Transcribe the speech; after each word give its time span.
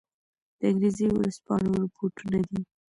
د 0.59 0.61
انګرېزي 0.69 1.07
ورځپاڼو 1.13 1.71
رپوټونه 1.83 2.39
دي. 2.49 2.61